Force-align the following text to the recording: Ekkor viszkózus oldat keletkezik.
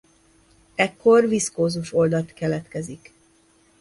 Ekkor 0.75 1.27
viszkózus 1.27 1.93
oldat 1.93 2.33
keletkezik. 2.33 3.13